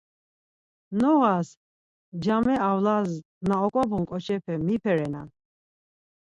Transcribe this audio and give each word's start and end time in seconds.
Noğas, 0.99 1.49
came 2.23 2.55
avlas 2.69 3.09
na 3.47 3.55
oǩobğun 3.65 4.03
ǩoçepe 4.09 4.53
mipe 4.65 4.91
renan? 4.97 5.27